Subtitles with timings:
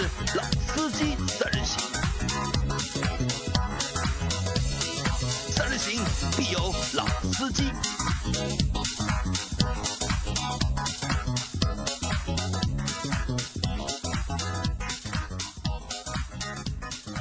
[0.00, 1.78] 是老司机三人行，
[5.50, 6.02] 三人行
[6.38, 6.58] 必有
[6.94, 7.64] 老司机。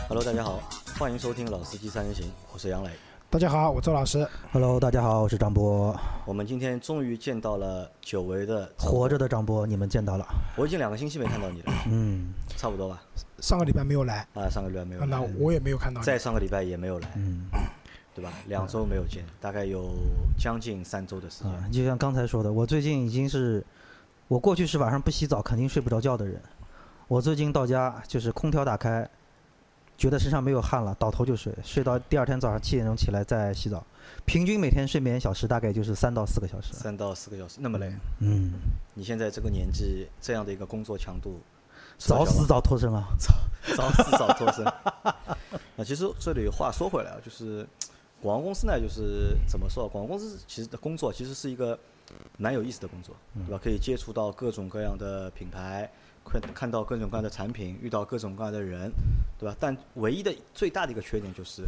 [0.07, 0.61] Hello，大家好，
[0.97, 2.91] 欢迎收听《老司机三人行》，我是杨磊。
[3.29, 4.25] 大家好，我周老师。
[4.53, 5.93] Hello，大家好，我是张波，
[6.25, 10.25] 我们今天终于见到了久违的活着的张波，你们见到了？
[10.55, 13.01] 我已经两个星期没看到你了，嗯差不多吧？
[13.39, 16.05] 上个礼拜没有来，啊，上个礼拜没有那，我也没有看到你。
[16.05, 17.45] 再上个礼拜也没有来，嗯
[18.13, 18.33] 对吧？
[18.47, 19.95] 两周没有见，大概有
[20.37, 21.53] 将近三周的时间。
[21.53, 23.65] 啊，就像刚才说的，我最近已经是，
[24.27, 26.41] 我过去是晚上不洗澡肯定睡不着觉的人，
[27.07, 29.09] 我最近到家就是空调打开，
[29.97, 33.81] 觉得身上没有汗了，倒头就睡，睡到第二天早上七点钟起来再洗澡，
[34.25, 36.73] 平均每天睡眠小时大概就是三到四个小时。
[36.73, 37.89] 三到四个小时，那么累？
[38.19, 38.51] 嗯，
[38.95, 41.39] 你现在这个年纪，这样的一个工作强度，
[41.99, 43.07] 早死早脱身啊。
[43.19, 43.33] 早
[43.75, 44.65] 早死早脱身。
[45.75, 47.67] 那其实这里话说回来啊，就是
[48.21, 49.89] 广告公司呢，就是怎么说啊？
[49.91, 51.77] 广告公司其实的工作其实是一个
[52.37, 53.59] 蛮有意思的工作，对吧？
[53.63, 55.89] 可以接触到各种各样的品牌，
[56.25, 58.91] 看看到各种各样的产品，遇到各种各样的人，
[59.37, 59.55] 对吧？
[59.59, 61.63] 但唯一的最大的一个缺点就是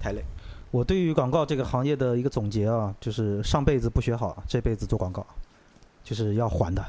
[0.00, 0.22] 太累。
[0.70, 5.26] 我对于广告这个行业的一个总结啊，就是上辈子不学好，这辈子做广告，
[6.04, 6.84] 就是要还的，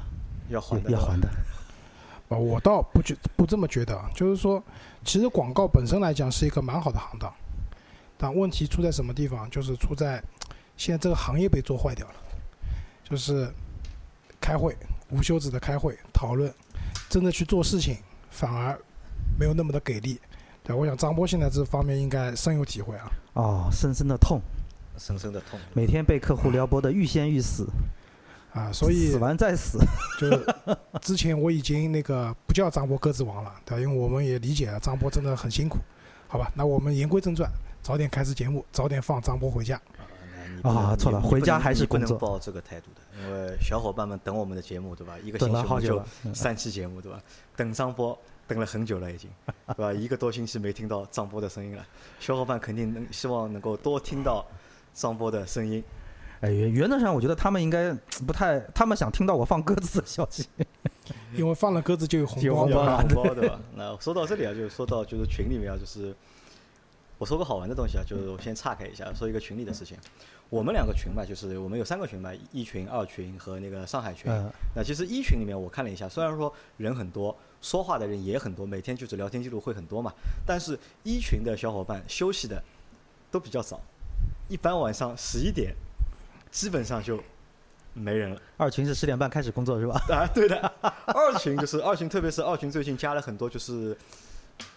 [0.49, 1.27] 要还的，要还的。
[2.29, 4.61] 呃，我倒不觉不这么觉得，啊，就是说，
[5.05, 7.33] 其实广告本身来讲是一个蛮好的行当，
[8.17, 9.49] 但问题出在什么地方？
[9.49, 10.21] 就是出在
[10.75, 12.15] 现在这个行业被做坏掉了，
[13.03, 13.49] 就是
[14.41, 14.75] 开会
[15.09, 16.53] 无休止的开会讨论，
[17.09, 17.97] 真的去做事情
[18.29, 18.77] 反而
[19.39, 20.19] 没有那么的给力。
[20.63, 23.09] 对，我想张波现在这方面应该深有体会啊。
[23.35, 24.41] 哦，深深的痛，
[24.97, 25.57] 深深的痛。
[25.73, 27.65] 每天被客户撩拨的欲仙欲死，
[28.57, 29.79] 啊，所以死完再死。
[30.19, 30.45] 就是
[31.01, 33.81] 之前我已经那个不叫张波鸽子王了，对吧？
[33.81, 35.77] 因为我们也理解了张波真的很辛苦，
[36.27, 36.51] 好吧？
[36.55, 37.49] 那我们言归正传，
[37.81, 39.79] 早点开始节目，早点放张波回家。
[40.63, 45.13] 啊错了回家还是你不能抱这个态度的，因为小伙伴们等我们的节目，对吧？
[45.23, 47.21] 一个星期我们就了好久三期节目，对吧？
[47.55, 48.17] 等张波
[48.47, 49.29] 等了很久了，已经，
[49.67, 49.93] 对吧？
[49.93, 51.85] 一个多星期没听到张波的声音了，
[52.19, 54.43] 小伙伴肯定能希望能够多听到
[54.95, 55.83] 张波的声音。
[56.41, 57.91] 哎，原原则上我觉得他们应该
[58.25, 60.47] 不太，他们想听到我放鸽子的消息。
[61.33, 62.85] 因为放了鸽子就有红包要嘛。
[62.85, 63.59] 发红包，对吧？
[63.75, 66.15] 那说到这里啊，就是说到就是群里面啊，就是
[67.17, 69.97] 我说个好玩的东西啊，就是我先岔开一下，说一个群里的事情。
[70.49, 74.31] 我们两个群嘛，就是我们有三个群嘛，一群、二群和那个上海群。
[74.31, 80.13] 嗯那其实一群里面我看了一下，虽然说人很多，说话的人也很多，每天就是聊天记录会很多嘛，
[80.45, 82.63] 但是一群的小伙伴休息的
[83.31, 83.81] 都比较早，
[84.47, 85.75] 一般晚上十一点
[86.51, 87.19] 基本上就
[87.93, 88.41] 没人了。
[88.57, 90.01] 二群是十点半开始工作是吧？
[90.09, 90.71] 啊，对的，
[91.05, 93.97] 二群就是二群，特别是二群最近加了很多，就是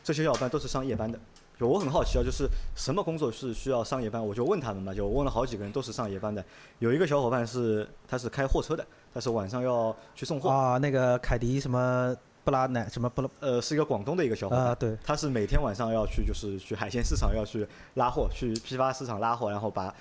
[0.02, 1.18] 这些小伙伴都是上夜班的。
[1.58, 4.26] 就我很好奇啊，就是什么工作是需要上夜班？
[4.26, 6.42] 我就问他们嘛，就我问了好几个人，都是上夜班的。
[6.78, 8.82] 有一个小伙伴是他是开货车的，
[9.12, 14.68] 他是晚上要去送货，啊，那个凯迪什么布拉奶什么布拉呃，是一个广东的一个小伙伴。
[14.68, 19.94] 啊，对，他是每天晚上要去，就是去海鲜市场要去拉货，去批发市场拉货，然后把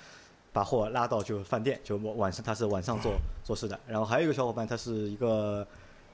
[0.52, 3.12] 把货拉到就饭店，就晚上他是晚上做
[3.44, 3.78] 做事的。
[3.86, 5.66] 然后还有一个小伙伴，他是一个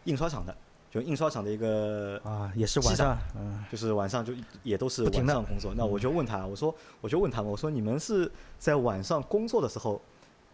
[0.04, 0.54] 印刷厂的，
[0.90, 4.32] 就印刷厂的一个啊，也是晚上，嗯，就是晚上就
[4.62, 5.72] 也都是晚上工作。
[5.76, 10.00] 那我就问他，我说我就问他们，我说你们是在晚上工作的时候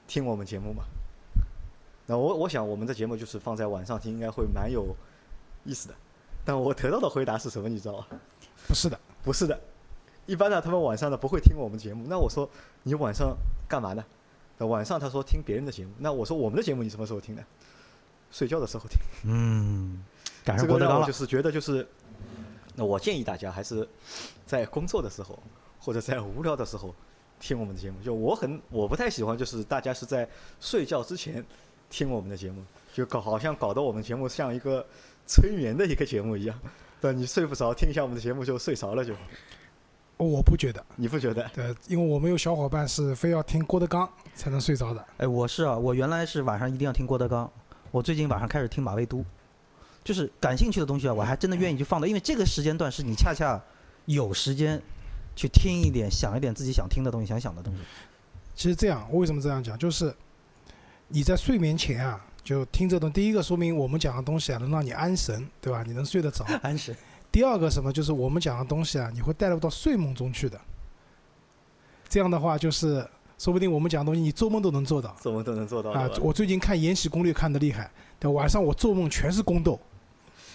[0.07, 0.85] 听我们节目吗？
[2.07, 4.95] 那我我想我们的节目就是放在晚上听，应该会蛮有
[5.65, 5.95] 意思的。
[6.45, 7.69] 但我得到的回答是什么？
[7.69, 8.07] 你知道吗？
[8.67, 9.61] 不是的，不是的，
[10.33, 12.07] 一般呢，他们晚上呢不会听我们节目。
[12.09, 12.49] 那我说
[12.85, 13.37] 你晚上
[13.69, 14.03] 干嘛呢？
[14.57, 15.93] 那晚上他说听别人的节目。
[15.99, 17.45] 那我说我们的节目你什么时候听的？
[18.31, 18.99] 睡觉的时候听。
[19.25, 20.03] 嗯，
[20.43, 21.13] 赶这上郭德纲了个让我就。
[21.13, 21.87] 是觉得就是，
[22.75, 23.87] 那我建议大家还是
[24.47, 25.39] 在工作的时候
[25.79, 26.95] 或者在无聊的时候
[27.39, 28.01] 听我们的节目。
[28.03, 30.27] 就我很我不太喜欢，就是大家是在
[30.63, 31.45] 睡觉之前
[31.91, 32.65] 听我们的节目，
[32.95, 34.83] 就搞好像搞得我们节目像一个
[35.27, 36.59] 催眠的一个节目一样。
[37.03, 39.13] 对，你睡不着，听一下我们的节目就睡着了就，
[40.23, 40.85] 我不觉得。
[40.97, 41.49] 你不觉得？
[41.55, 45.05] 对，因为我们有小伙伴是非要听郭德纲才能睡着的。
[45.19, 47.51] 哎，我是啊，我原来是晚上一定要听郭德纲，
[47.91, 49.25] 我最近晚上开始听马未都，
[50.05, 53.61] 就是感兴趣的东西啊，我还真的愿意去放的，因为这个时间段是你恰恰
[54.07, 54.81] 有时间
[55.35, 57.81] 去听一点、想一点自己想听的东西、想想的东西。
[58.55, 59.79] 其实这样，为什么这样讲？
[59.79, 60.15] 就是
[61.09, 65.83] 你在睡眠前啊，就听这东第一个说明我们讲的东西啊，能让你安神，对吧？
[65.87, 66.45] 你能睡得着。
[66.63, 66.95] 安神。
[67.33, 70.61] 第二个什么，就是我们讲的东西啊，你会带入到睡梦中去的。
[72.09, 73.05] 这样的话，就是
[73.39, 76.11] 说不定我们讲的东西，你做梦都能做到做梦都能做到啊。！
[76.21, 79.81] 我最近看《延禧攻略》看的厉害，但，晚上我做梦全是宫斗，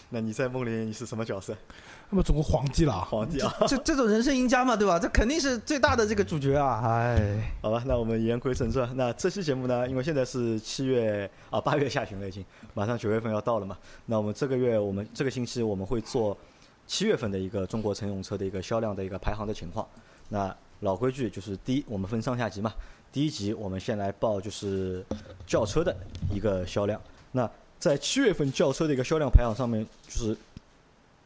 [0.09, 1.57] 那你在梦里你是什么角色？
[2.09, 3.53] 那么总共皇帝了啊，皇帝啊？
[3.67, 4.97] 这 这种人生赢家嘛，对吧？
[4.97, 6.79] 这肯定是最大的这个主角啊！
[6.85, 8.89] 哎，好吧，那我们言归正传。
[8.95, 13.77] 那这期节目呢，因为现在是七月啊八月下旬了，已经马上九月份要到了嘛。
[14.05, 16.37] 那我们这个月，我们这个星期我们会做
[16.87, 19.87] 七月份的一个中国乘用车的一个销量的一个排行的情况。
[20.29, 22.73] 那老规矩就是第一，我们分上下集嘛。
[23.11, 25.03] 第一集我们先来报就是
[25.45, 25.95] 轿车的
[26.33, 26.99] 一个销量。
[27.31, 27.49] 那
[27.79, 30.37] 在七月份轿车的一个销量排行上面，就是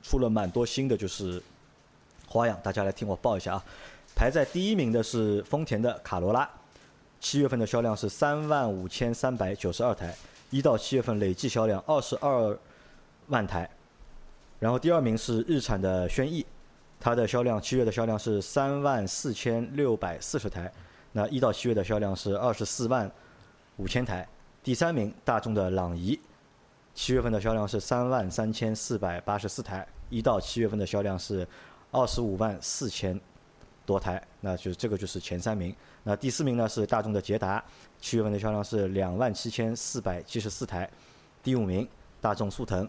[0.04, 1.42] 出了蛮多新的就是
[2.28, 3.64] 花样，大家来听我报一下啊。
[4.16, 6.50] 排在第一名的是丰田的卡罗拉，
[7.20, 10.16] 七月份的销量是三万五千三百九十二台，
[10.50, 12.58] 一到七月份累计销量二十二
[13.28, 13.70] 万台。
[14.62, 16.46] 然后第二名是日产的轩逸，
[17.00, 20.72] 它的销量七月的销量是三万四千六百四十台，
[21.14, 23.12] 那一到七月的销量是二十四万
[23.78, 24.28] 五千台。
[24.62, 26.20] 第三名大众的朗逸，
[26.94, 31.46] 七月份的销量是三万三千四百八十四台，一到七月份的销量是
[31.90, 33.20] 二十五万四千
[33.84, 35.76] 多台，那就这个就是前三名。
[36.04, 37.64] 那第四名呢是大众的捷达，
[38.00, 40.88] 七月份的销量是两万七千四百七十四台，
[41.42, 41.90] 第五名
[42.22, 42.88] 大众速腾，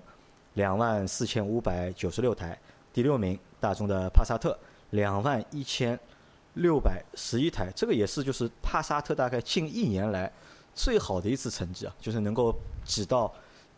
[0.55, 2.59] 两万四千五百九十六台，
[2.93, 4.59] 第六名大众的帕萨特，
[4.91, 5.99] 两万一千
[6.55, 10.31] 六百十一台，这个也是就是帕萨特大概近一年来
[10.75, 12.55] 最好的一次成绩啊，就是能够
[12.85, 13.33] 挤到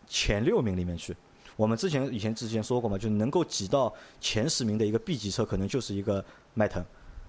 [0.07, 1.15] 前六名里面去。
[1.55, 6.23] 我们之前以前之前说过嘛，就能够挤到前十名的一个 B 级车，可能就是一个
[6.53, 6.83] 迈腾，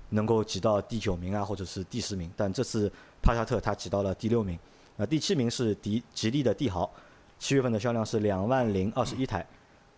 [0.08, 2.28] 能够挤到第九名啊，或者是第十名。
[2.36, 2.90] 但这次
[3.22, 4.58] 帕萨特它挤到了第六名，
[4.96, 6.92] 啊，第七名是迪吉利的帝豪，
[7.38, 9.46] 七月份的销量是两万零二十一台，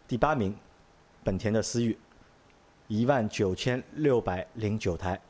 [0.07, 0.55] 第八名
[1.23, 1.97] 本田的思域，
[2.89, 5.21] 一万九千六百零九台，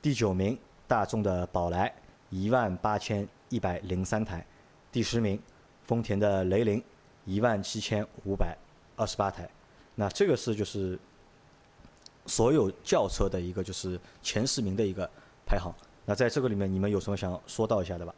[0.00, 1.94] 第九名大众的宝来，
[2.30, 4.44] 一万八千一百零三台，
[4.90, 5.40] 第十名
[5.84, 6.82] 丰田的雷凌，
[7.24, 8.56] 一万七千五百
[8.96, 9.48] 二十八台。
[9.94, 10.98] 那这个是就是
[12.26, 15.08] 所有轿车的一个就是前十名的一个
[15.44, 15.72] 排行。
[16.06, 18.14] 那在这个里面，你们有什么想说到一下的吧？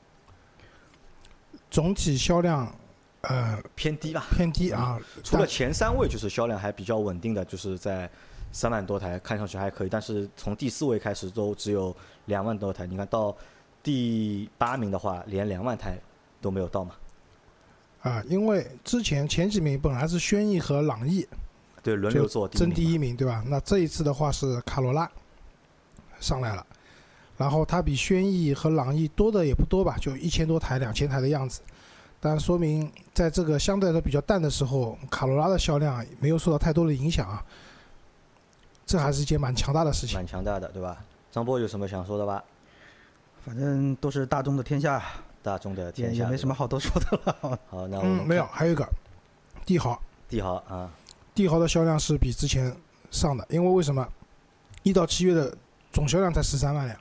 [1.71, 2.73] 总体销量
[3.23, 8.09] 呃偏低吧，偏低啊，除了前三位就是销量还比较稳定的，就是在
[8.53, 9.89] 三万多台，看上去还可以。
[9.89, 11.95] 但是从第四位开始都只有
[12.27, 13.37] 两万多台，你看到
[13.83, 15.99] 第八名的话，连两万台
[16.41, 16.95] 都没有到嘛。
[18.03, 21.27] 啊，因为之前前几名本来是轩逸和朗逸
[21.83, 23.45] 对，轮流做争第一名，对吧？
[23.47, 25.11] 那这一次的话是卡罗拉
[26.19, 26.67] 上来了，
[27.37, 31.61] 然后它比轩逸和朗逸多的也不多吧，就一千多台、两千台的样子。
[32.21, 37.43] 但说明在这个相对来说比较淡的时候，卡罗拉的销量没有受到太多的影响啊，
[38.85, 40.17] 这还是一件蛮强大的事情。
[40.17, 41.03] 蛮强大的，对吧？
[41.33, 42.45] 张波有什么想说的吧？
[43.45, 45.03] 反正都是大众的天下，
[45.43, 47.59] 大众的天下也没什么好多说的了。
[47.71, 48.87] 好，那我们嗯，没有，还有一个
[49.65, 50.91] 帝豪，帝豪啊，
[51.35, 52.71] 帝豪的销量是比之前
[53.11, 54.07] 上的，因为为什么？
[54.83, 55.55] 一到七月的
[55.93, 56.99] 总销量才十三万辆，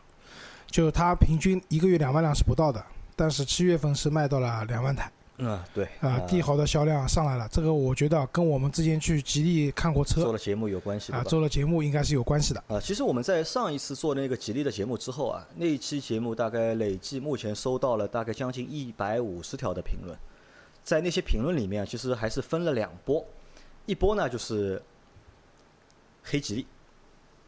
[0.68, 2.86] 就是它平均一个月两万辆是不到的，
[3.20, 5.12] 但是七月份是卖到了两万台。
[5.40, 5.86] 嗯，对。
[6.00, 11.22] 啊、帝豪的销量上来了，这个我觉得跟我们之前去吉利看过车做了节目有关系，啊？
[11.24, 12.64] 做了节目应该是有关系的。
[12.70, 20.18] 啊，其实我们在上一次做那个吉利的节目之后啊，那一期节目大概累计目前收到了大概将近一百五十条的评论，
[20.82, 23.26] 在那些评论里面，其实还是分了两波，
[23.86, 24.82] 一波呢就是
[26.24, 26.68] 黑吉利，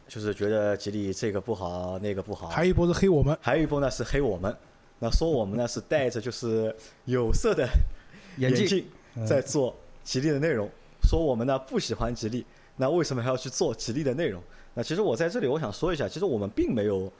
[0.08, 4.56] 就是觉得吉利这个不好那个不好，还有一波是黑我们，还有一波呢是黑我们，
[5.02, 6.72] 那说我们呢是戴着就是
[7.06, 7.68] 有色的
[8.38, 8.86] 眼镜镜
[9.26, 10.70] 在做吉利的内容，
[11.02, 14.40] 说我们呢不喜欢吉利，那为什么还要去做吉利的内容？
[14.74, 17.12] 那其实我在这里我想说一下，其实我们并没有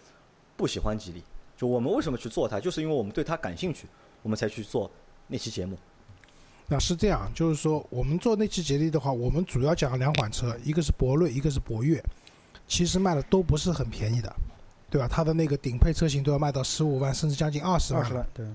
[0.56, 1.20] 不喜欢吉利，
[1.56, 3.88] 就我们为什么去做它，就是因为我们对它感兴趣，
[4.22, 4.88] 我们才去做
[5.26, 5.76] 那期节目。
[6.68, 12.00] 那是这样，就是说我们做那期吉利的话，我们主要讲了两款车，一个是博瑞，一个是博越，
[12.68, 14.32] 其实卖的都不是很便宜的，
[14.92, 15.08] 对吧？
[15.10, 18.06] 它的那个顶配车型都要卖到十五万，甚至将近二十万了。
[18.06, 18.46] 二十万，对，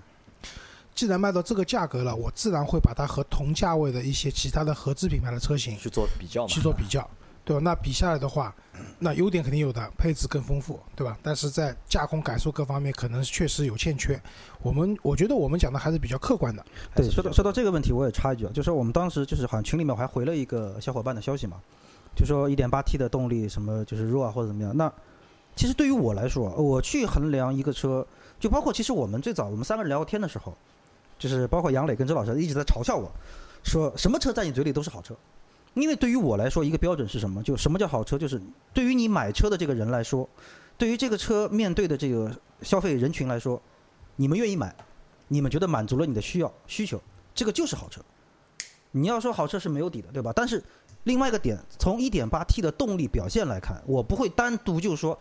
[0.93, 7.09] 既然卖到这个价格了，我自然会把它和同价位的一些其他的合资品牌的车型去做比较嘛，去做比较，
[7.43, 7.61] 对吧？
[7.63, 8.53] 那比下来的话，
[8.99, 11.17] 那优点肯定有的，配置更丰富，对吧？
[11.23, 14.21] 但是在驾控感受各方面，可能确实有欠缺。
[14.61, 16.63] 我们我觉得我们讲的还是比较客观的。
[16.93, 21.57] 对，说到说到这个问题，我也插一句啊，就是我们当时就是好像群里面我还回了一个小伙伴的消息嘛，
[22.15, 24.75] 就说一点八 T 的动力什么就是弱啊或者怎么样。
[24.77, 24.91] 那
[25.57, 28.05] 其实对于我来说，我去衡量一个车，
[28.39, 30.55] 就包括其实我们最早我们三个人聊天的时候，
[31.17, 33.11] 就是包括杨磊跟周老师一直在嘲笑我，
[33.63, 35.15] 说什么车在你嘴里都是好车。
[35.73, 37.43] 因为对于我来说，一个标准是什么？
[37.43, 38.17] 就什么叫好车？
[38.17, 38.41] 就是
[38.73, 40.27] 对于你买车的这个人来说，
[40.77, 43.61] 对于这个车面对的这个消费人群来说，
[44.15, 44.75] 你们愿意买，
[45.27, 46.99] 你们觉得满足了你的需要需求，
[47.35, 48.01] 这个就是好车。
[48.91, 50.31] 你要说好车是没有底的，对吧？
[50.35, 50.63] 但是
[51.03, 55.17] 另外一个点，从 1.8T 的动力表现来看，我不会单独就说，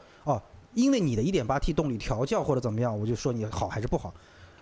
[0.76, 4.12] 因为你的 1.8T 动力调教或者怎么样，我就说你好还是不好。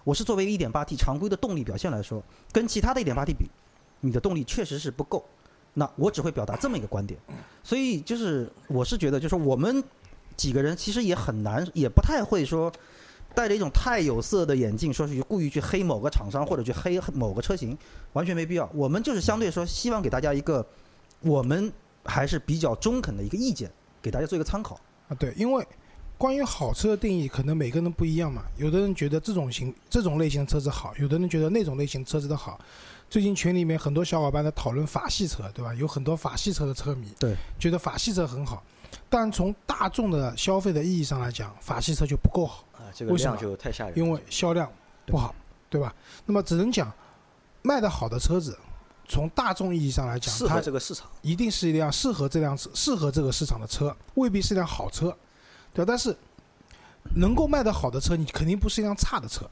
[0.04, 3.46] 我是作为 1.8T 常规的动力表现来说，跟其他的一点八 T 比，
[3.98, 5.24] 你的动力确实是不够。
[5.72, 7.18] 那我只会表达这么一个观点。
[7.64, 9.82] 所以就是我是觉得，就是我们
[10.36, 12.72] 几个人其实也很难，也不太会说
[13.34, 17.76] 戴着一种太有色的眼镜，说是故意去黑某个厂商或者去黑某个车型，
[18.12, 18.70] 完全没必要。
[18.72, 20.64] 我们就是相对说，希望给大家一个
[21.22, 21.72] 我们
[22.04, 23.68] 还是比较中肯的一个意见，
[24.00, 24.78] 给大家做一个参考。
[25.08, 25.66] 啊，对，因为
[26.16, 28.42] 关于好车的定义，可能每个人不一样嘛。
[28.56, 32.58] 有的人觉得这种型、这种类型的车子好，有的人觉得那种类型车子的好。
[33.10, 35.74] 最近群里面很多小伙伴在讨论法系车，对吧？
[35.74, 38.62] 有很多法系车的车迷，对，觉得法系车很好。
[39.08, 42.64] 但从大众的消费的意义上来讲，法系车就不够好。
[42.72, 43.98] 啊，这个量就太吓人。
[43.98, 44.70] 因为销量
[45.06, 45.34] 不好，
[45.68, 45.94] 对吧？
[46.24, 46.90] 那么只能讲
[47.62, 48.56] 卖的好的车子，
[49.06, 55.16] 从大众意义上来讲，适合这个市场，一定是一辆适合这辆、适合这个市场的车，未必是辆好车，
[55.74, 55.84] 对？
[55.84, 56.16] 但是
[57.16, 59.44] 能够卖的好的车，你肯定不是一辆差的车。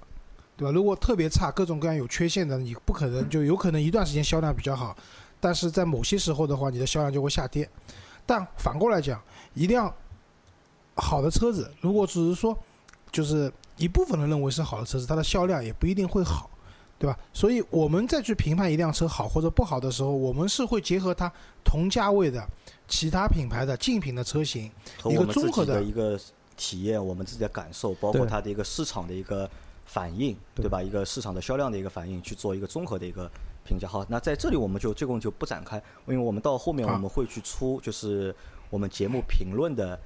[0.54, 0.70] 对吧？
[0.70, 4.94] 如果特别差，各种各样有缺陷的，你不可能就有可能一段时间销量比较好，
[5.40, 7.68] 但是在某些时候的话，你的销量就会下跌。
[8.26, 9.20] 但反过来讲，
[9.54, 9.92] 一辆
[10.94, 12.56] 好的车子，如果只是说
[13.10, 16.50] 就是一部分人认为是好的车子，它的销量也不一定会好，
[16.98, 17.18] 对吧？
[17.32, 21.32] 所以我们再去评判一辆车好或者不好的时候，我们是会结合它
[21.64, 22.46] 同价位的
[22.88, 24.70] 其他品牌的竞品的车型，
[25.06, 26.18] 一个综合的一个
[26.56, 29.48] 体验，我们自己的感受，包括它的一个市场的一个。
[29.84, 30.80] 反应对吧？
[30.80, 33.30] 一个市场的销量的一个反应，去做一个综合的一个
[33.62, 33.86] 评价。
[33.86, 38.34] 好，那在这里我们就这个就不展开，因为我们到后面我们会去出就是
[38.70, 39.98] 我们节目评论的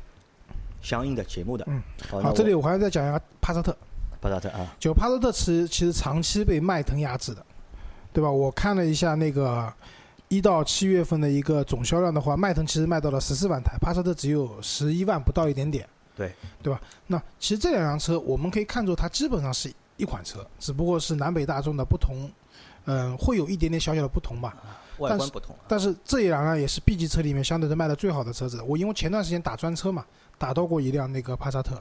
[0.83, 1.65] 相应的节目的。
[1.69, 1.81] 嗯，
[2.11, 3.77] 好，这里我还要再讲一下帕萨特。
[4.21, 7.47] 帕萨特啊，就帕萨特其实其实长期被迈腾压制的，
[8.13, 8.29] 对吧？
[8.29, 9.73] 我看了一下那个
[10.29, 15.89] 一到七月份的一个总销量的话，迈腾其实卖到了十四万台，帕萨特只有十一万不到一点点。
[16.17, 16.81] 对，对吧？
[17.07, 22.31] 那其实这两辆车，我们可以看作它基本上是一款车，只不过是南北大众的不同，
[22.87, 24.57] 嗯，会有一点点小小的不同吧。
[24.99, 25.55] 外观不同。
[25.69, 28.63] 但是这一辆呢，也是 B 级车里面相对的卖的最好的车子。
[28.63, 30.07] 我因为前段时间打专车嘛，
[30.39, 31.81] 打到过一辆那个帕萨特，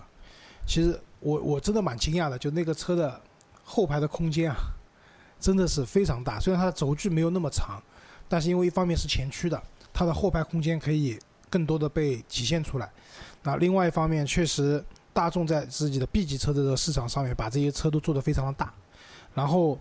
[0.67, 3.17] 其实我我真的蛮惊讶的，就那个车的
[3.63, 4.57] 后排的空间啊，
[5.39, 6.41] 真的是非常大。
[6.41, 7.81] 虽然它的轴距没有那么长，
[8.27, 9.62] 但是因为一方面是前驱的，
[9.94, 11.17] 它的后排空间可以
[11.50, 12.91] 更多的被体现出来。
[13.44, 18.74] 那另外一方面，确实大众在自己的 B 级车的这个市场上面，把这些车都做得非常的大。
[19.34, 19.79] 然后，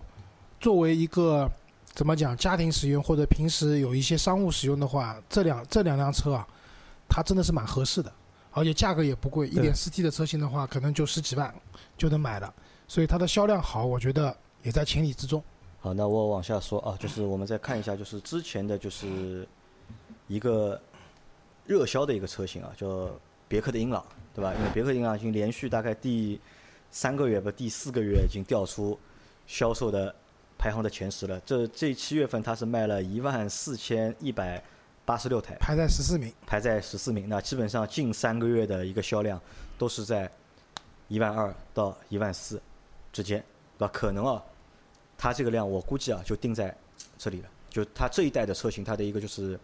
[0.59, 1.51] 作为一个
[1.93, 6.47] 怎么讲家庭使用或者平时有一些商务使用的话，这两这两辆车啊，
[7.09, 8.11] 它真的是蛮合适的，
[8.51, 9.47] 而且价格也不贵。
[9.47, 11.53] 一点四 T 的车型的话，可能就十几万
[11.97, 12.53] 就能买了，
[12.87, 15.43] 所以它的销量好，我觉得也在情理之中。
[15.85, 19.47] 好，那我往下说啊，就是我们再看一下，就是之前的就是
[20.27, 20.81] 一个
[21.67, 23.07] 热销的一个车型啊，叫。
[23.47, 24.51] 别克的英朗，对吧？
[24.55, 26.41] 因为别克英朗已经连续大概第
[26.89, 28.97] 三个月不第四个月已经掉出
[29.45, 30.13] 销售的
[30.57, 31.39] 排行的前十了。
[31.41, 34.61] 这这七月份它是卖了一万四千一百
[35.05, 37.29] 八十六台，排在十四名，排在十四名。
[37.29, 39.39] 那基本上近三个月的一个销量
[39.77, 40.29] 都是在
[41.07, 42.59] 一万二到一万四
[43.13, 43.37] 之间，
[43.77, 43.91] 对吧？
[43.93, 44.43] 可能啊，
[45.17, 46.75] 它这个量我估计啊就定在
[47.17, 47.49] 这里了。
[47.69, 49.59] 就它这一代的车型，它的一个就是。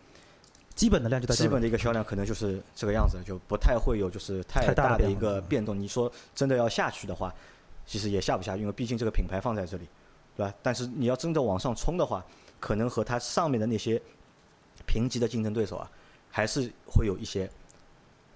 [0.73, 5.77] 基本的量就在基本的一个销量可能就是这个样子，就不太会有就是太大的一个变动。
[5.77, 7.31] 你说真的要下去的话，
[7.85, 9.87] 其实也下不下，因为毕竟这个品牌放在这里，
[10.35, 10.53] 对吧？
[10.63, 12.25] 但是你要真的往上冲的话，
[12.57, 14.01] 可能和它上面的那些
[14.87, 15.91] 平级的竞争对手啊，
[16.29, 17.51] 还是会有一些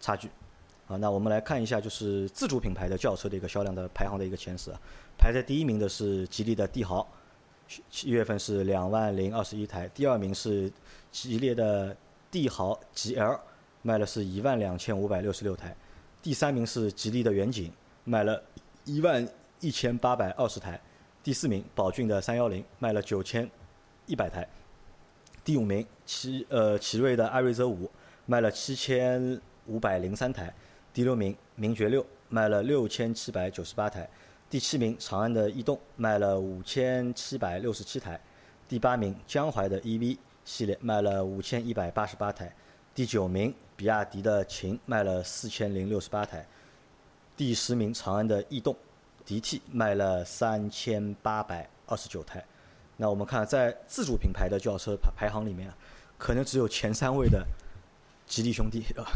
[0.01, 0.29] 差距。
[0.87, 4.79] 啊，那我们来看一下，就是自主品牌的轿车的一个销量的排行的一个前十啊，
[5.17, 7.07] 排在第一名的是吉利的帝豪，
[7.89, 10.71] 七月份是两万零二十一台，第二名是
[11.11, 11.95] 吉利的。
[12.31, 13.39] 帝豪 GL
[13.81, 15.73] 卖了是一万两千五百六十六台，
[16.21, 17.71] 第三名是吉利的远景，
[18.03, 18.43] 卖了
[18.83, 19.25] 一万
[19.61, 20.77] 一千八百二十台，
[21.23, 23.49] 第四名宝骏的三幺零卖了九千
[24.05, 24.45] 一百台，
[25.45, 27.89] 第五名奇呃奇瑞的艾瑞泽五
[28.25, 30.53] 卖了七千五百零三台，
[30.95, 34.09] 第六名名爵六卖了六千七百九十八台，
[34.49, 38.17] 第七名长安的逸动卖了五千七百六十七台，
[38.65, 40.17] 第八名江淮的 EV。
[40.45, 42.55] 系列卖了五千一百八十八台，
[42.93, 46.47] 第九名比亚迪的秦卖了四千零六十八台，
[47.35, 48.73] 第十名长安的逸动
[49.27, 52.41] DT 卖了三千八百二十九台。
[52.95, 55.69] 那我们看在自主品牌的轿车排排行里面，
[56.17, 57.45] 可能只有前三位的
[58.25, 59.11] 吉利兄弟，对吧？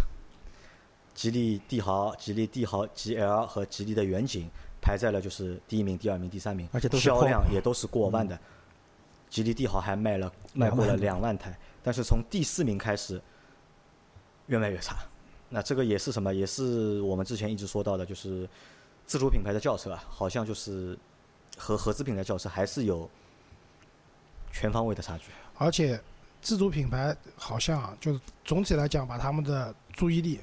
[1.20, 4.50] 吉利帝豪、吉利帝豪 GL 和吉利的远景
[4.82, 8.40] 排在了就是第一名、第二名、第三名，而且都是销量也都是过万的。
[9.30, 13.22] 吉利帝豪还卖了卖过了两两万台，但是从第四名开始
[14.46, 14.96] 越卖越差。
[15.50, 16.34] 那这个也是什么？
[16.34, 18.48] 也是我们之前一直说到的，就是
[19.06, 20.98] 自主品牌的轿车啊，好像就是
[21.58, 23.10] 和合资品牌轿车还是有
[24.54, 25.26] 全方位的差距。
[25.58, 26.00] 而且
[26.42, 30.40] 自主品牌好像啊，就是总体来讲，把他们的注意力、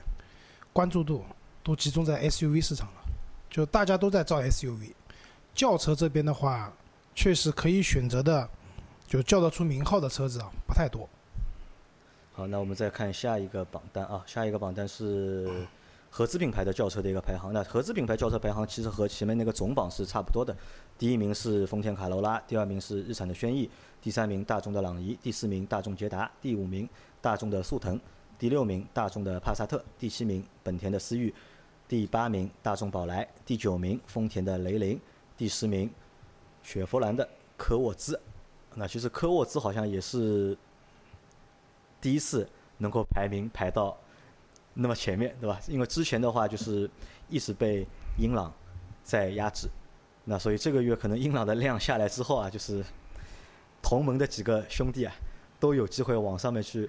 [0.77, 1.25] 关注度
[1.65, 3.01] 都集中在 SUV 市场了，
[3.49, 4.93] 就大家都在造 SUV。
[5.55, 6.71] 轿车这边的话，
[7.15, 8.47] 确实可以选择的，
[9.07, 11.09] 就叫得出名号的车子啊，不太多。
[12.35, 15.67] 好，那我们再看下一个榜单啊，下一个榜单是
[16.11, 17.55] 合资品牌的轿车的一个排行。
[17.55, 20.55] 那合资品牌轿车排行其实和前面那个总榜是差不多的，
[20.99, 23.71] 第一名是丰田卡罗拉，第二名是日产的轩逸，
[24.03, 26.87] 第三名大众的朗逸，第四名大众捷达，第五名
[27.23, 27.99] 大众的速腾，
[28.39, 31.35] 第六名大众的帕萨特，第七名本田的思域，
[31.89, 35.01] 第八名大众宝来，第九名丰田的雷凌，
[35.37, 35.91] 第十名
[36.63, 38.21] 雪佛兰的科沃兹。
[38.75, 40.57] 那其实科沃兹好像也是
[42.01, 43.97] 第一次能够排名排到
[44.75, 45.59] 那么前面，对吧？
[45.69, 46.91] 因为之前的话就是
[47.31, 47.87] 一直被
[48.19, 48.53] 英朗
[49.03, 49.67] 在压制，
[50.25, 52.85] 那所以这个月可能英朗的量下来之后啊，就是
[53.81, 55.15] 同盟的几个兄弟啊
[55.59, 56.87] 都有机会往上面去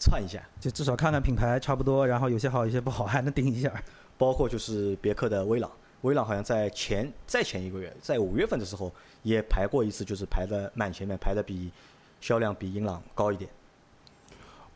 [0.00, 3.70] 窜一下，就至少看看品牌差不多，然后有些好，有些不好，还能顶一下。
[4.18, 5.70] 包括就是别克的威朗，
[6.02, 8.92] 威朗好像在前再前一个月，在五月份的时候
[9.22, 11.70] 也排过一次，就是排的蛮前面，排的比
[12.20, 13.50] 销量比英朗高一点，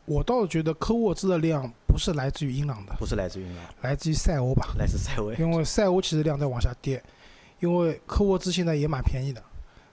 [0.07, 4.75] 我倒是觉得科沃兹的量不是来自于英朗的，不是来自于英朗，来自于赛欧吧。
[4.79, 5.31] 来自赛欧。
[5.35, 7.03] 因为赛欧其实量在往下跌，
[7.61, 9.43] 因为科沃兹现在也蛮便宜的，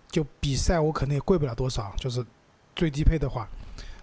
[0.09, 2.25] 就比赛欧可能也贵不了多少，就是
[2.73, 3.49] 最低配的话。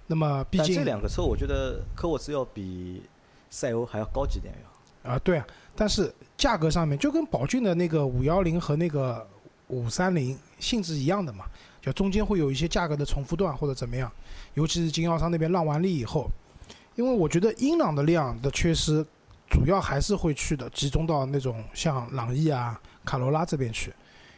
[0.08, 3.02] 那么毕竟这两个车，我觉得科沃兹要比
[3.50, 5.12] 赛欧还要高级点要。
[5.12, 5.46] 啊、对啊，
[5.76, 9.26] 但是价格上面就跟宝骏的那个五幺零和那个
[9.68, 11.44] 五三零性质一样的嘛，
[11.80, 14.10] 就中间会有一些价格的重复段或者怎么样，
[14.54, 16.28] 尤其是经销商那边让完利以后，
[16.96, 19.06] 因为我觉得英朗的量的缺失，
[19.48, 23.92] 主要还是会去的集中到那种像朗逸啊、卡罗拉这边去，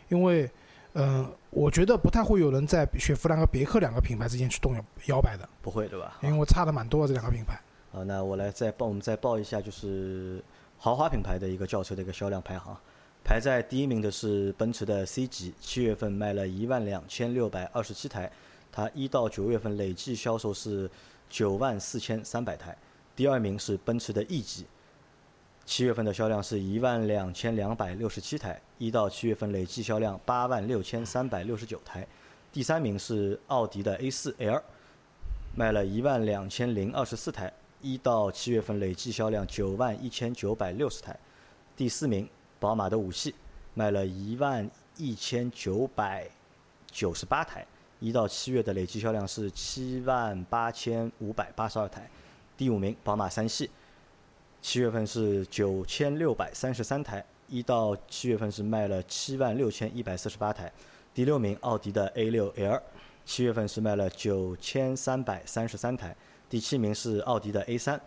[0.08, 0.48] 因为
[0.94, 6.18] 嗯、我觉得不太会有人在雪佛兰和别克两个品牌之间去动摇摇摆的，不会对吧？
[6.22, 7.60] 因为我差的蛮多的这两个品牌。
[7.92, 10.42] 好，那我来再报，我们再报一下，就是
[10.78, 12.76] 豪华品牌的一个轿车的一个销量排行。
[13.22, 18.30] 排在第一名的是奔驰的 C 级，七月份卖了一万两千六百二十七台，
[18.72, 20.90] 它一到九月份累计销售是
[21.28, 22.76] 九万四千三百台。
[23.14, 24.64] 第二名是奔驰的 E 级，
[25.70, 32.04] 七月份的销量是一万两千两百六十七台，一到七月份累计销量八万六千三百六十九台。
[32.52, 34.60] 第三名是奥迪的 A 4 L，
[35.54, 41.16] 卖了一万两千零二十四台，一到七月份累计销量九万一千九百六十台。
[41.76, 42.28] 第四名，
[42.58, 43.32] 宝马的五系，
[43.74, 46.28] 卖了一万一千九百
[46.90, 47.64] 九十八台，
[48.00, 52.10] 一到七月的累计销量是七万八千五百八十二台。
[52.56, 53.70] 第五名，宝马三系，
[54.62, 60.70] 七月份是九千六百三十三台，一到七月份是卖了七万六千一百四十八台。
[61.14, 62.82] 第六名，奥迪的 A 6 L，
[63.24, 66.14] 七月份是卖了九千三百三十三台。
[66.48, 67.98] 第七名是奥迪的 A 3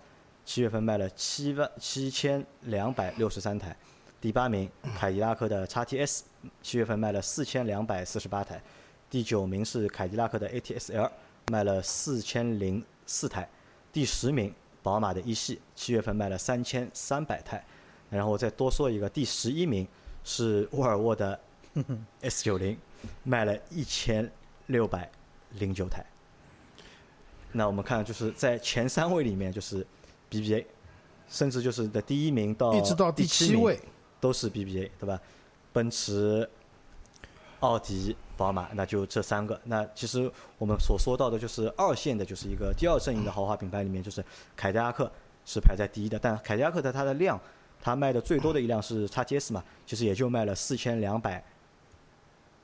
[0.45, 3.75] 七月份卖了七万七千两百六十三台。
[4.21, 6.21] 第八名，凯迪拉克的 XTS，
[6.61, 8.61] 七月份卖了四千两百四十八台。
[9.09, 11.11] 第九名是凯迪拉克的 ATS-L，
[11.51, 13.47] 卖了四千零四台。
[13.91, 17.65] 第十名，宝马的一系，七月份卖了三千三百台。
[18.09, 19.87] 然后我再多说一个，第十一名
[20.23, 21.39] 是沃尔沃的
[22.21, 22.77] S 九零
[23.23, 24.31] 卖了一千
[24.67, 25.09] 六百
[25.53, 26.05] 零九台。
[27.53, 29.85] 那我们看，就是在前三位里面，就是
[30.29, 30.65] BBA，
[31.27, 33.79] 甚至就是的第一名到一直到第七位，
[34.19, 35.19] 都是 BBA，对吧？
[35.71, 36.47] 奔驰、
[37.61, 39.59] 奥迪、宝马，那就这三个。
[39.65, 44.23] 那其实我们所说到的就是二线的，就是一个第二阵营的豪华品牌里面，就是
[44.55, 45.11] 凯迪拉克
[45.45, 46.17] 是排在第一的。
[46.17, 47.39] 但凯迪拉克的它的量，
[47.81, 51.43] 它卖的最多的一辆是 XTS 嘛，其实也就卖了四千两百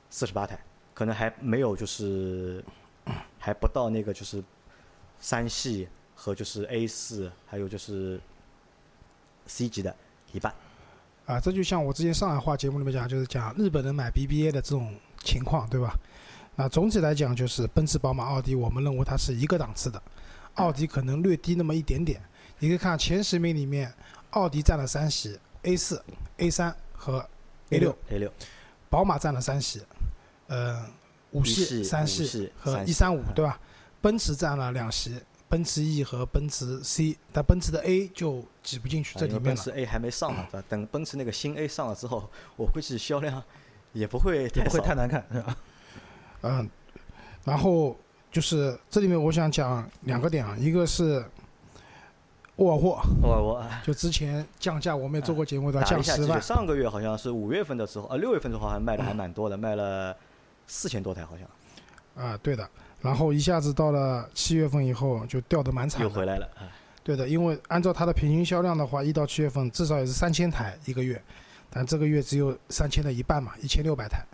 [0.08, 0.58] 四十八台，
[0.94, 2.64] 可能还没有就是
[3.38, 4.42] 还不到那个就是
[5.18, 8.20] 三系和就是 A 四，还有就是
[9.46, 9.94] C 级的
[10.32, 10.52] 一半。
[11.26, 15.98] 啊，这就像我之前上海话节目里面讲，就是讲日本人买 BBA 的这种情况，对吧？
[16.56, 20.02] 那总体来讲，就是奔驰、宝马、奥迪，我们认为它是一个档次的，
[20.54, 22.20] 奥迪可能略低那么一点点。
[22.58, 23.90] 你可以看前十名里面，
[24.30, 26.02] 奥迪占了三席，A 四、
[26.36, 27.26] A 三和
[27.70, 28.30] A 六，A 六，
[28.90, 29.80] 宝马占了三席，
[30.48, 30.84] 呃，
[31.30, 33.58] 五系系、三系系和一三五嗯，对吧？
[34.02, 39.70] 奔驰占了两席，奔驰 E 和奔驰 C，但奔驰的 A 就挤不进去啊这里面了奔驰。
[39.70, 40.66] A 还没上呢，对吧？
[40.68, 43.42] 等奔驰那个新 A 上了之后，我估计销量
[43.92, 45.56] 也不会也不会太难看，是吧？
[46.42, 46.70] 嗯，
[47.44, 47.96] 然后
[48.30, 51.24] 就是这里面我想讲两个点啊，一个是
[52.56, 60.16] 沃尔沃，沃尔沃就之前降价我们也做过节目的降十万，上个月好像是五月份的时候，呃，六月份的时候好像卖的还蛮多的，卖了
[60.66, 62.68] 四千多台好像，啊，对的。
[63.00, 66.46] 然后一下子到了七月份以后就掉的蛮惨的，又回来了。
[66.56, 66.68] 啊
[67.02, 71.20] 对的，因为按照它的平均销量的话，一到七月份至少也是三千台一个月，
[71.70, 74.24] 但这个月只有三千的一半嘛，一千六百台，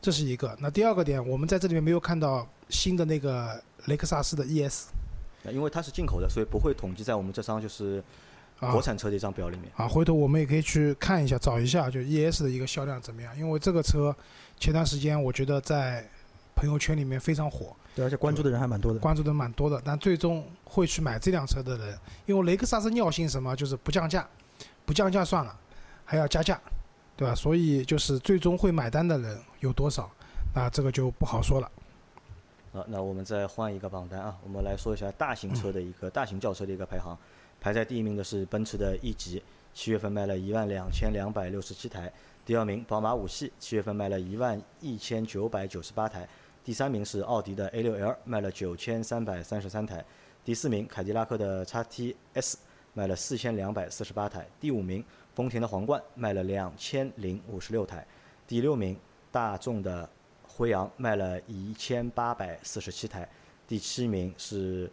[0.00, 0.56] 这是一个。
[0.60, 4.86] 那第二个点，我们在这里面没有看到新的那个雷克萨斯的 ES
[5.42, 8.02] 那因为它是进口的，所以不会统计在我们这张就是
[8.60, 9.70] 啊国产车的一张表里面。
[9.76, 14.14] 啊，回头我们也可以去看一下，找一下就 ES 的一个销量怎么样，因为这个车
[14.58, 16.08] 前段时间我觉得在
[16.54, 18.98] 朋友圈里面非常火，对，而且关注的人还蛮多的。
[18.98, 24.28] 关注的蛮多的，但最终会去买这辆车的人，因为雷克萨斯尿性什么，就是不降价，
[24.84, 25.58] 不降价算了，
[26.12, 26.60] 还要加价，
[27.16, 27.34] 对吧？
[27.34, 30.10] 所以就是最终会买单的人有多少，
[30.54, 31.72] 那这个就不好说了。
[32.70, 37.16] 好，那我们再换一个榜单啊，我们来说一下大型车的一个大型轿车的一个排行，
[37.58, 42.12] 排在第一名的是奔驰的 E 级，七月份卖了一万两千两百六十七台，
[42.44, 46.28] 第二名宝马五系，七月份卖了一万一千九百九十八台，
[46.62, 50.04] 第三名是奥迪的 A 6 L，卖了九千三百三十三台，
[50.44, 52.58] 第四名凯迪拉克的 x T S
[52.92, 55.02] 卖了四千两百四十八台，第五名
[55.34, 58.06] 丰田的皇冠卖了两千零五十六台，
[58.46, 58.96] 第六名
[59.30, 60.08] 大众的
[60.46, 63.26] 辉昂卖了一千八百四十七台，
[63.66, 64.90] 第七名是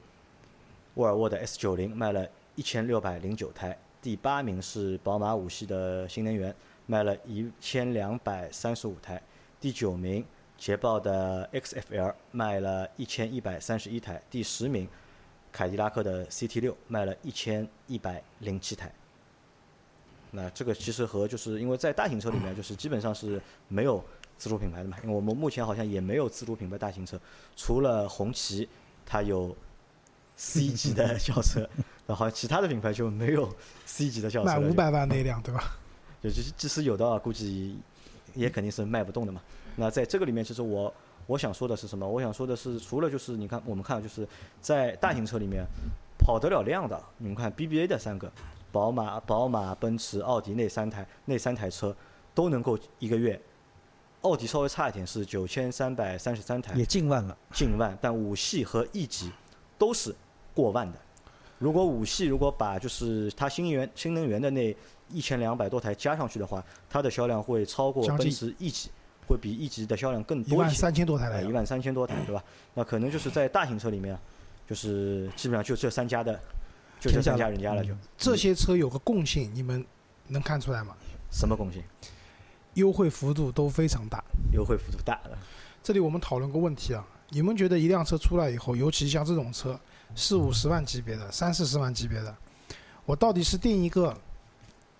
[0.95, 2.25] 沃尔沃的 S 9 0卖了
[2.55, 9.21] 一千六百零九台，第八名是宝马五系的新能源卖了一千两百三十五台，
[9.59, 10.25] 第九名
[10.57, 14.87] 捷豹的 XFL 卖了一千一百三十一台，第十名
[15.51, 18.89] 凯迪拉克的 CT 6卖了一千一百零七台。
[20.31, 24.03] 那这个其实和就是因为在大型车里面，就是基本上是没有
[24.37, 27.19] 自主品牌的嘛，因为我们目前好像也没有自主品牌大型车，
[27.55, 28.67] 除了红旗
[29.05, 29.55] 它有
[30.35, 31.67] C 级的 轿车，
[32.07, 33.53] 然后其他的品牌就没有
[33.85, 35.63] C 级的轿车卖五百万那辆，对吧？
[36.21, 37.77] 就即即使有的话，估计
[38.35, 39.41] 也肯定是卖不动的嘛。
[39.75, 40.93] 那在这个里面，其实我
[41.27, 42.07] 我想说的是什么？
[42.07, 44.27] 我想说的是，除了就是你看，我们看就是
[44.61, 45.65] 在大型车里面
[46.17, 48.31] 跑得了量的，你们看 BBA 的三个，
[48.71, 51.95] 宝马、宝马、奔驰、奥迪那三台那三台车
[52.33, 53.39] 都能够一个月，
[54.21, 57.37] 奥迪稍微差一点是九千三百三十三台，也近万了。
[57.53, 59.31] 近万，但五系和 E 级
[59.77, 60.15] 都是
[60.53, 60.97] 过万的。
[61.57, 64.73] 如果五系如果把就是它新能源新能源的那
[65.09, 68.89] 一千两百多台加上去的话，它的销量会超过奔驰 E 级，
[69.27, 70.57] 会比 E 级的销量更多一些。
[70.57, 71.51] 万三千多台一。
[71.51, 72.41] 万三千多台，对吧？
[72.75, 74.17] 那可能就是在大型车里面，
[74.67, 76.39] 就是基本上就这三家的，
[76.99, 79.85] 就这三家天下人家了就，这些车有个共性，你们
[80.27, 80.95] 能看出来吗？
[81.31, 81.81] 什么共性？
[82.73, 84.23] 优惠幅度都非常大。
[84.51, 85.37] 优惠幅度大了，
[85.81, 89.79] 这里我们讨论个问题啊，你们觉得一辆车出来以后，尤其像这种车，
[90.15, 92.35] 四五十万级别的、三四十万级别的，
[93.05, 94.15] 我到底是定一个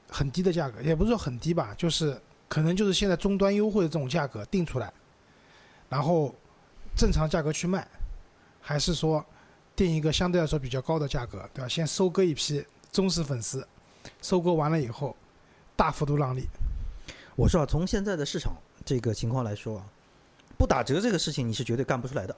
[0.09, 4.91] 很低的价格，也不是说很低吧，就是可能就是现在终端优惠的这种价格定出来，
[5.89, 6.33] 然后
[6.95, 7.87] 正常价格去卖，
[8.61, 9.23] 还是说
[9.85, 11.67] 定一个相对来说比较高的价格，对吧？
[11.67, 13.65] 先收割一批忠实粉丝，
[14.21, 15.15] 收割完了以后，
[15.75, 16.47] 大幅度让利。
[17.35, 19.85] 我说啊，从现在的市场这个情况来说啊，
[20.57, 22.35] 不打折这个事情你是绝对干不出来的。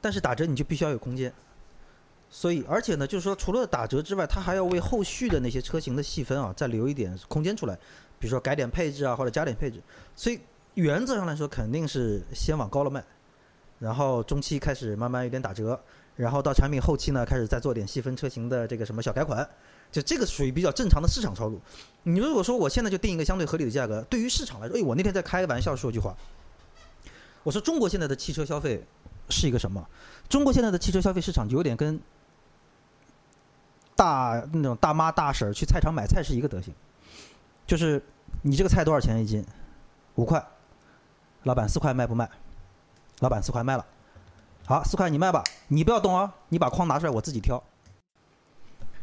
[0.00, 1.32] 但是打折你就必须要有空间，
[2.30, 7.74] 所以而且呢，就是说除了打折之外，它还要为后续的那些车型的细分啊再留一点空间出来，
[8.18, 9.82] 比如说改点配置啊或者加点配置。
[10.14, 10.40] 所以
[10.74, 13.04] 原则上来说，肯定是先往高了卖，
[13.80, 15.78] 然后中期开始慢慢有点打折，
[16.16, 19.48] 然后到产品后期呢开始再做点细分车型的这个什么小改款，
[19.90, 21.58] 就这个属于比较正常的市场操作。
[22.04, 26.14] 你如果说我现在就定一个相对合理的价格，对于市场来说，哎，我那天在开玩笑说句话，
[27.42, 28.84] 我说中国现在的汽车消费
[29.28, 29.86] 是一个什么？
[30.28, 32.00] 中国现在的汽车消费市场有点跟
[33.96, 36.72] 大那种大妈大婶去菜场买菜是一个德行，
[37.66, 38.02] 就是
[38.42, 39.44] 你这个菜多少钱一斤？
[40.14, 40.44] 五块，
[41.42, 42.30] 老板四块卖不卖？
[43.20, 43.84] 老板四块卖了，
[44.66, 47.62] 好，四块你卖吧，你不要动啊，你把筐拿出来，我自己挑。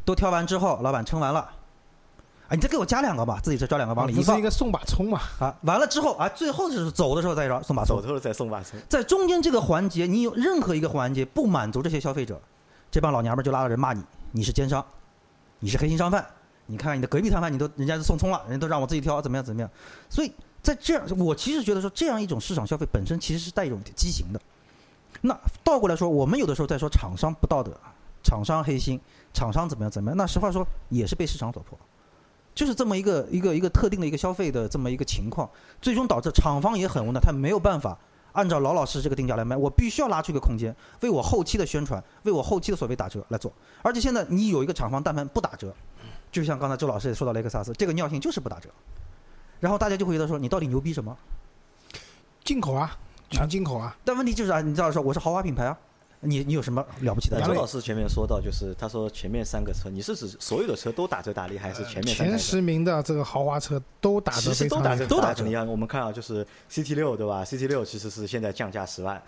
[0.03, 1.39] 都挑完之后，老板称完了，
[2.47, 5.21] 啊，你再给我加两个吧，自己再抓两个往里一放不是一个送把葱嘛？
[5.39, 8.01] 啊，完了之后啊，最后是走的时候再抓送把葱走。
[8.01, 8.79] 的时候再送把葱。
[8.89, 12.41] 在中间这个环节，你有任何一个环节不满足这些消费者，
[12.89, 14.83] 这帮老娘们儿就拉着人骂你，你是奸商，
[15.59, 16.25] 你是黑心商贩。
[16.65, 19.69] 你看看你的隔壁摊贩，你都人家都送葱了，人家都让我自己挑，怎么样怎么样？
[20.09, 20.31] 所以
[20.63, 24.41] 在这样，我其实觉得说这样一种市场消费本身其实是带一种畸形的。
[25.21, 27.71] 那倒过来说，我们有的时候在说厂商不道德，
[28.23, 28.99] 厂商黑心，
[29.33, 30.17] 厂商怎么样怎么样？
[30.17, 31.77] 那实话说也是被市场所迫，
[32.55, 35.49] 就是这么一个一个一个特定的一个消费的这么一个情况，
[35.81, 37.97] 最终导致厂方也很无奈，他没有办法
[38.33, 43.51] 按照老老实实这个定价来卖，我必须要拉出一个空间，为我后期的宣传，为我后期的所谓打折来做。
[43.83, 45.73] 而且现在你有一个厂方，但凡不打折，
[46.31, 48.69] 就像刚才周老师也说到雷克萨斯，这个尿性就是不打折，
[49.59, 51.15] 然后大家就会觉得说你到底牛逼什么？
[52.43, 52.97] 进口啊，
[53.31, 53.95] 全进口啊。
[54.05, 55.77] 但问题就是啊，你知道说我是豪华品牌啊，
[56.19, 62.37] 你你有什么了不起的周老师前面说到，就是他说前面三个车，你是指所有的车都打折打力，还是前面三台车？
[62.37, 69.21] 前十名的这个豪华车都打折其实都打折，都打折打你看，我们看啊，就是 CT 六对吧？CT 六其实是现在降价十万，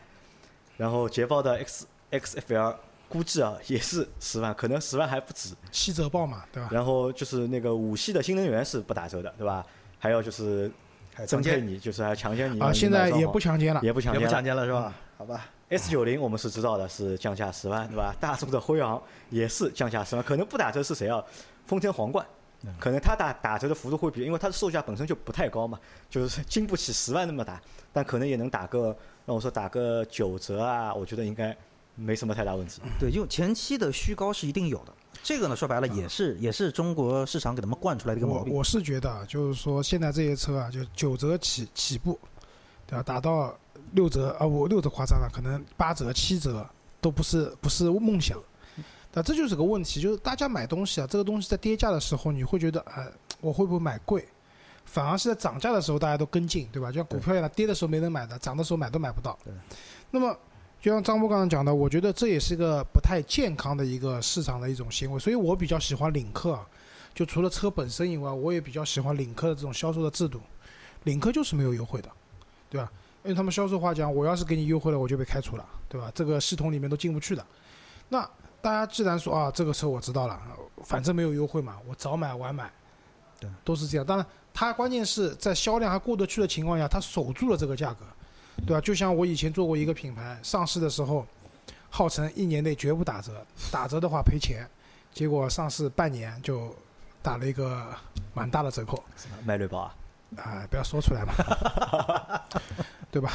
[0.77, 2.75] 然后捷豹的 X XFL
[3.09, 5.55] 估计啊也是十万，可能十万还不止。
[5.71, 6.69] 七折报嘛，对吧？
[6.71, 9.65] 然后就是那个五系的新能源是不打折的，对吧？
[9.99, 10.71] 还有就是
[11.27, 13.79] 增配你，就是还强奸你啊，现在也不强奸了。
[13.83, 14.43] 也不强奸了也不强。
[14.43, 14.93] 奸了是吧？
[15.17, 18.15] 好吧，S 九零我们是知道的，是降价十万，对吧？
[18.19, 21.23] 大众的辉昂也是降价十万，可能不打折是谁啊？
[21.65, 22.25] 丰田皇冠，
[22.79, 27.61] 可能它打打折的幅度会比，因为它的售价本身就不太高嘛，就是 经不起十万那么打，
[27.93, 28.95] 但可能也能打个，
[29.25, 31.55] 让我说打个九折啊，我觉得应该
[31.95, 32.81] 没什么太大问题。
[32.99, 34.93] 对，就前期的虚高是一定有的。
[35.21, 38.53] 这个呢，说白了也是也是中国市场给他们惯出来的一个毛病。
[38.53, 42.19] 我我是觉得啊，就是说现在这些车啊，就九折起起步，
[42.87, 43.03] 对吧？
[43.03, 43.55] 打到
[43.91, 46.67] 六折啊，我六折夸张了，可能八折、七折
[46.99, 48.37] 都不是不是梦想。
[49.13, 53.07] 那这就是个问题，就是大家买东西啊，这个东西在跌价的时候，你会觉得，哎、
[53.41, 54.27] 我会不会买贵？
[54.85, 56.91] 反而是在涨价的时候，大家都跟进，对吧？
[56.91, 59.37] 就像股票一样，跌的时候没人买的，涨的时候买都买不到。
[59.45, 59.53] 对。
[60.09, 60.35] 那么，
[60.83, 66.67] 就像张波刚刚讲的，我觉得这也是一个不太健康的一个市场的一种行为，所以我比较喜欢领克啊。
[67.15, 70.41] 就除了车本身以外，我也比较喜欢领克的这种销售的制度。
[71.03, 72.09] 领克就是没有优惠的，
[72.69, 72.91] 对吧？
[73.23, 76.11] 因为他们销售话讲，我要是给你优惠了，我就被开除了，对吧？
[76.13, 77.45] 这个系统里面都进不去的。
[78.09, 78.29] 那
[78.61, 80.37] 大家既然说啊，这个车我知道了，
[80.83, 82.69] 反正没有优惠嘛，我早买晚买，
[83.39, 84.05] 对，都是这样。
[84.05, 88.05] 当然，它关键是在销量还过得去的情况下，它守住了这个价格，
[88.65, 88.81] 对吧？
[88.81, 91.25] 就像我以前做过一个品牌，上市的时候，
[91.89, 94.67] 号称一年内绝不打折，打折的话赔钱，
[95.13, 96.73] 结果上市半年就
[97.21, 97.87] 打了一个
[98.33, 99.03] 蛮大的折扣，
[99.45, 99.93] 卖绿宝啊，
[100.37, 101.33] 啊、不要说出来嘛，
[103.11, 103.31] 对吧？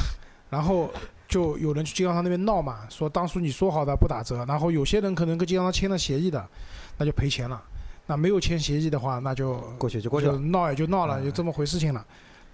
[0.50, 0.90] 然后
[1.28, 6.48] 就有人去经销商那边闹嘛，说当初你说好的不打折，然后有些人可能跟经销商签了协议的，
[6.96, 7.62] 那就赔钱了。
[8.06, 10.38] 那没有签协议的话，那就过去就过去了。
[10.38, 12.02] 闹也就闹了，嗯就这么回事情了，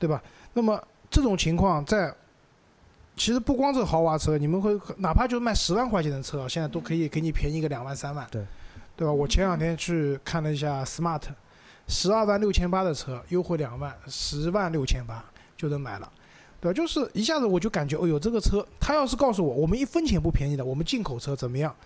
[0.00, 0.20] 对吧？
[0.52, 2.12] 那么这种情况在，
[3.16, 8.44] 其实不光这豪华车，你们会哪怕就卖十万块钱的车啊，现在都可以给你便宜个两万三万，对，
[8.96, 9.12] 对吧？
[9.12, 11.22] 我前两天去看了一下 smart，
[11.86, 15.24] 十二万六千八的车优惠两万，十万六千八
[15.56, 16.10] 就能买了。
[16.60, 16.74] 对吧？
[16.74, 21.76] 就是一下子我就感觉，哦呦，这个车，他要是告诉我我们一分钱不便宜的，我们进口车怎么样，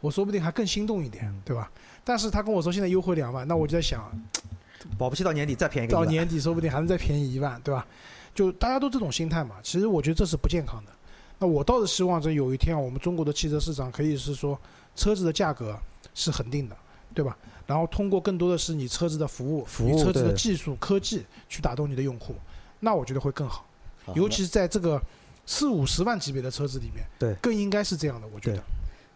[0.00, 1.70] 我说不定还更心动一点，嗯对吧？
[2.02, 4.10] 但是他跟我说现在优惠两万，那我就在想，
[4.96, 7.86] 保不齐到年底再便宜个到年底说不定还能再便宜一万，对吧？
[8.34, 10.92] 就大家都这种心态嘛，其实我觉得这是不健康的。
[11.38, 14.58] 那我倒是希望这有一天啊，我们中国的汽车市场可以是说
[14.94, 15.76] 车子的价格
[16.14, 16.76] 是恒定的，
[17.14, 17.36] 对吧？
[17.66, 22.34] 然后通过更多的是你车子的服务、服务你车子的技术、科技去打动你的用户，
[22.80, 23.64] 那我觉得会更好。
[24.04, 25.00] 好尤其是在这个
[25.46, 28.26] 四五十万级别的车子里面，对更应该是这样的。
[28.34, 28.62] 我觉得，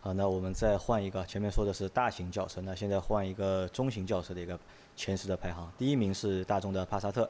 [0.00, 4.58] 好，那我们再换一个，前面说的是大型轿车，那现在换一个中型轿车的一个
[4.96, 5.70] 前十的排行。
[5.76, 7.28] 第一名是大众的帕萨特，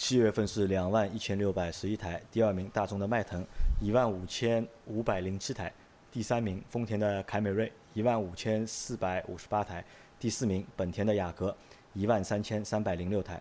[0.00, 3.46] 七月份是两万一千六百十一台；第二名大众的迈腾，
[3.82, 5.70] 一万五千五百零七台；
[6.10, 9.84] 第三名丰田的凯美瑞，一万五千四百五十八台；
[10.18, 11.54] 第四名本田的雅阁，
[11.92, 13.36] 一万三千三百零六台；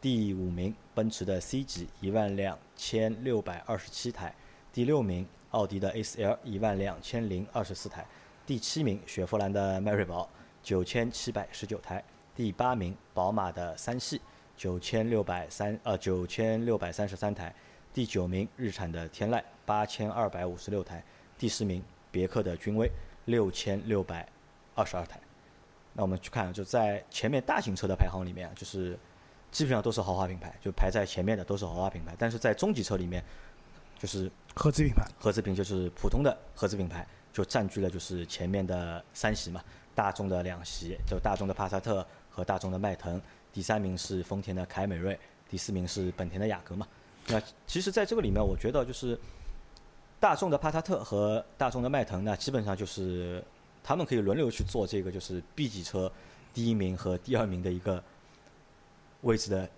[0.00, 4.32] 第五名奔驰的 C 级，一万两千六百二十七台；
[4.72, 8.06] 第六名奥迪的 A 四 L，一万两千零二十四台，
[8.46, 10.30] 第七名雪佛兰的迈锐宝
[10.62, 12.04] 九千七百十九台，
[12.36, 14.20] 第八名宝马的三系
[14.56, 17.54] 九千六百三呃九千六百三十三台，
[17.92, 21.02] 第九名日产的天籁八千二百五十六台，
[21.38, 22.90] 第十名别克的君威
[23.26, 24.28] 六千六百
[24.74, 25.18] 二十二台。
[25.92, 28.98] 那我们去看，就在前面大型车的排行里面啊，就是
[29.52, 33.22] 基本上都是豪华品牌，就排在前面的都是豪华品牌，但是在中级车里面，
[33.96, 39.62] 就是合资品牌，合资品就是普通的合资品牌，就占据了就是前面的三席嘛，
[39.94, 43.20] 大众的两席，就大众的帕萨特和大众的迈腾，
[43.54, 45.16] 第三名是丰田的凯美瑞，
[45.48, 46.86] 第四名是本田的雅阁嘛。
[47.28, 49.16] 那其实在这个里面，我觉得就是
[50.18, 53.42] 大众的帕萨特和大众的迈腾那，基本上就是
[53.82, 56.10] 他们可以轮流去做这个就是 B 级车
[56.52, 58.02] 第一名和第二名的一个
[59.20, 59.70] 位置的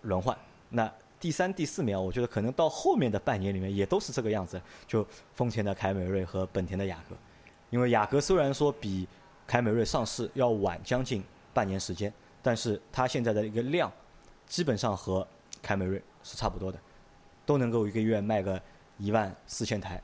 [0.00, 0.36] 轮换。
[0.70, 7.14] 那第三、第四名，我觉得可能到后面的半年里面也都是这个样子，就丰田的凯美瑞和本田的雅阁。
[7.68, 9.06] 因为雅阁虽然说比
[9.46, 12.10] 凯美瑞上市要晚将近半年时间，
[12.42, 13.92] 但是它现在的一个量
[14.46, 15.26] 基本上和
[15.62, 16.78] 凯美瑞是差不多的，
[17.44, 18.60] 都能够一个月卖个
[18.96, 20.02] 一万四千台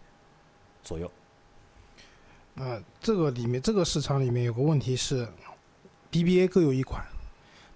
[0.83, 1.11] 左右。
[2.57, 5.27] 啊，这个里面这个市场里面有个问题是
[6.13, 7.05] ，BBA 各有一款，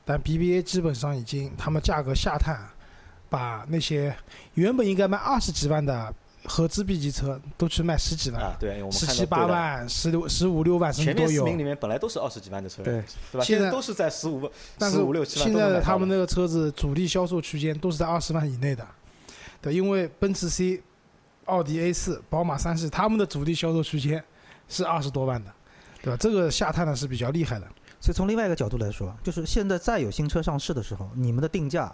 [0.05, 2.71] 但 BBA 基本上已经他们价格下探，
[3.29, 4.17] 把那些
[4.55, 11.59] 原本应该卖二十几万的合资 B 级车都去卖十几万啊，对，因为我们看十七八万、十六、十五六万甚至都有前面四名。
[11.59, 13.45] 里面本来都是二十几万的车，对对吧？
[13.45, 18.87] 现在都是在十五、但是十五六七万现在的他们那个车子主力销售区间都是在二十万以内的，
[19.61, 20.83] 对，因为奔驰 C、
[21.47, 24.23] 奥迪 A 四、宝马三系他们的主力销售区间
[24.69, 25.53] 是二十多万的，
[26.03, 26.17] 对吧？
[26.19, 27.67] 这个下探的是比较厉害的。
[28.01, 31.93] 所以从另外一个角度来说，就是现在再有新车上市的时候，你们的定价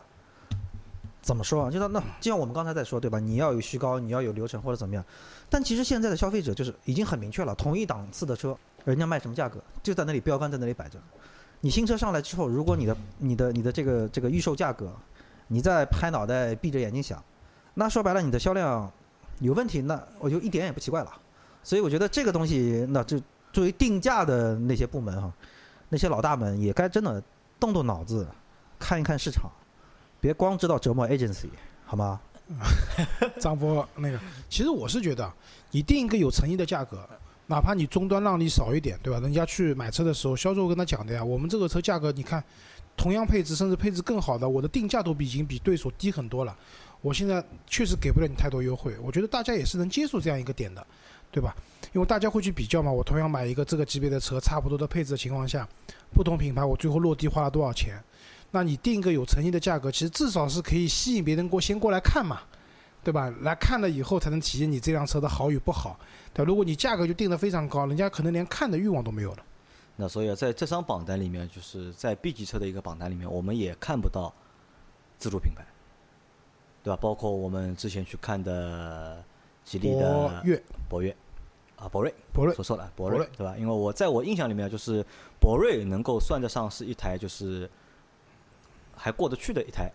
[1.25, 1.71] 怎么说啊？
[1.71, 3.19] 就像那就像我们刚才在说，对吧？
[3.19, 5.03] 你要有虚高，你要有流程或者怎么样。
[5.49, 10.99] 但其实现在的消费者就是已经很明确了，同一档次的车，人家卖什么价格，就在那里标杆在那里摆着。
[11.61, 14.93] 你新车上来之后，如果你的你的你的这个这个预售价格，
[15.49, 17.25] 你再拍脑袋闭着眼睛想，
[17.73, 18.93] 那说白了你的销量
[19.41, 21.11] 有问题，那我就一点也不奇怪了。
[21.63, 23.19] 所以我觉得这个东西，那就
[23.51, 25.33] 作为定价的那些部门哈、
[25.89, 27.23] 那些老大们也该真的
[27.59, 28.29] 动动脑子，
[28.79, 29.51] 看一看市场，
[30.25, 31.51] 别光知道折磨 agency，
[31.85, 32.19] 好吗？
[33.39, 35.31] 张波那个，其实我是觉得，
[35.71, 37.07] 你定一个有诚意的价格，
[37.47, 39.21] 哪怕你终端让利少一点，对吧？
[39.21, 42.43] 人家去买车的时候，销售跟他讲的呀，我们这个车价格，你看，
[42.97, 46.57] 同样配置甚至配置更好的，我的定价都比已经比对手低很多了。
[47.03, 50.87] 我现在确实给不了你太多优惠，我觉得大家也是能接受这样一个点的，
[51.31, 51.55] 对吧？
[51.93, 55.69] 因为大家会去比较嘛，我同样买一个这个级别的车，差不多的配置的情况下，
[56.15, 58.03] 不同品牌我最后落地花了多少钱？
[58.55, 62.41] 那你定一个有诚意的价格，其实至少是可以吸引别人过先过来看嘛，
[63.03, 63.29] 对吧？
[63.41, 65.99] 来看了以后才能体验你这辆车的好与不好。
[66.33, 69.39] 对吧，如果你价格就定得非常高，人家可能连看的欲望都没有了。
[69.97, 74.33] 那所以啊在这张榜单里面，就是在 B 级车的一个榜单里面，我们也看不到
[75.19, 75.65] 自主品牌，
[76.85, 76.99] 对吧？
[77.01, 79.21] 包括我们之前去看的
[79.65, 81.17] 吉利博的越、博越
[81.77, 83.57] 啊，博瑞，博瑞说错了，博博瑞对吧？
[83.59, 85.05] 因为我在我印象里面，就是
[85.41, 87.69] 博瑞能够算得上是一台就是
[88.97, 89.91] 还过得去的一台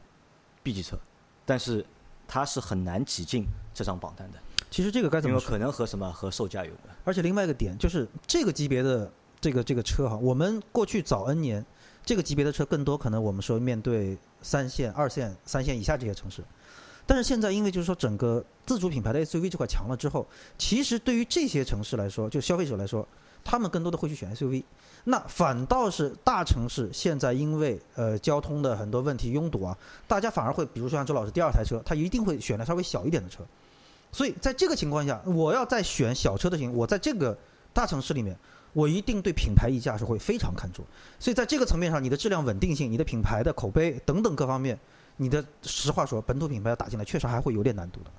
[0.64, 0.98] B 级车，
[1.46, 1.86] 但是
[2.28, 4.38] 它是很难挤进这张榜单的，
[4.70, 5.50] 其实这个该怎么说？
[5.50, 6.96] 可能和什么和售价有关。
[7.04, 11.66] 而且另外一个点就是这个级别的这个这个车哈，我们过去早 N 年
[12.06, 16.44] 这个级别的车更多可能我们说面对三线、二线、三线以下这些城市，
[17.06, 23.08] 但是现在因为就是说整个自主品牌的 SUV 这块强了之后，其实对于这些城市来说，就消费者来说，
[23.44, 24.64] 他们更多的会去选 SUV。
[25.06, 33.44] 那反倒是大城市现在因为呃交通的很多问题拥堵啊，大家反而会比如说像周老师第二台车，他一定会选的稍微小一点的车。
[34.12, 37.38] 所以在这个情况下，我要再选小车的型，我在这个
[37.72, 38.36] 大城市里面，
[38.74, 40.84] 我一定对品牌溢价是会非常看重。
[41.20, 44.78] 所以在这个层面上，你的质量稳定性、你的品牌的口碑等等各方面，
[45.18, 48.12] 你的实话说，本土品牌要打进来，确实还会有点难度的。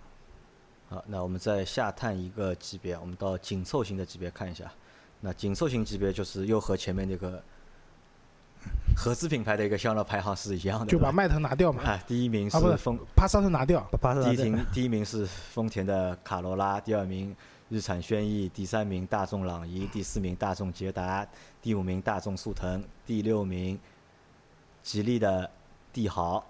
[0.89, 4.73] 好，那我们再下探一个级别，我们到紧凑型的级别看一下。
[5.21, 7.43] 那紧凑型级别就是又和前面那个
[8.97, 17.35] 合资品牌的一个销量排行是一样的，就把迈腾拿掉嘛，啊，第一名是啊不是丰，帕萨特拿掉，把巴特第一名第一名是丰田的卡罗拉，第二名
[17.71, 21.27] 日产轩逸，第三名大众朗逸，第四名大众捷达，
[21.63, 23.79] 第五名大众速腾，第六名
[24.83, 25.51] 吉利的
[25.93, 26.45] 帝豪，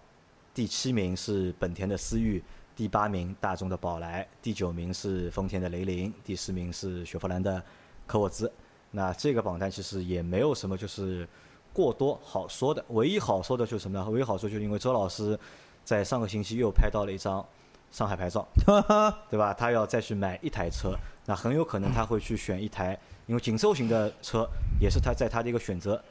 [0.53, 2.43] 第七名是本田的思域，
[2.75, 7.63] 第八名大众的宝来，第九名是丰田的雷凌，第十名是雪佛兰的
[8.11, 8.51] 科沃兹。
[8.91, 11.29] 那这个榜单其实也没有什么就是
[11.73, 14.11] 过多好说的，唯一好说的就是什么呢？
[14.11, 15.39] 唯一好说就是因为周老师
[15.85, 17.47] 在上个星期又拍到了一张
[17.93, 18.45] 上海牌照，
[19.31, 19.55] 对吧？
[19.55, 24.45] 他要再去买一台车，那很有可能他会去选一台，因为紧凑型的车
[24.81, 26.03] 也是他在他的一个选择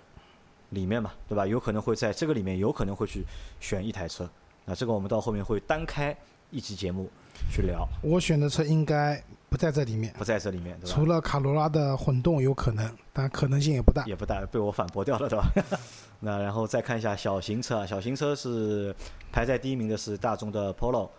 [0.69, 1.45] 里面嘛，对吧？
[1.45, 3.25] 有可能会在这个里面有可能会去
[3.59, 4.29] 选一台车，
[4.63, 6.15] 那这个我们到后面会单开
[6.49, 7.09] 一期节目
[7.51, 10.95] 去聊，我选的车应该不在这里面，不在这里面，对吧？
[10.95, 14.05] 除了卡罗拉的混动有可能，但可能性也不大。
[14.05, 15.51] 也不大，被我反驳掉了，对吧？
[16.21, 18.95] 那然后再看一下小型车啊，小型车是
[19.31, 21.09] 排在第一名的是大众的 Polo，